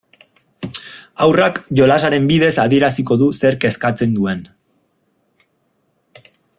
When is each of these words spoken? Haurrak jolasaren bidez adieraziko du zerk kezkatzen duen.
Haurrak 1.25 1.59
jolasaren 1.79 2.25
bidez 2.31 2.49
adieraziko 2.65 3.19
du 3.25 3.29
zerk 3.41 3.61
kezkatzen 3.67 4.19
duen. 4.19 4.45